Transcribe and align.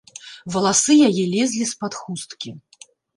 Валасы 0.53 0.95
яе 1.09 1.25
лезлі 1.33 1.67
з-пад 1.73 1.93
хусткі. 1.99 2.55